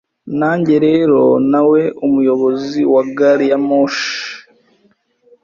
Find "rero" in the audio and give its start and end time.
0.87-1.21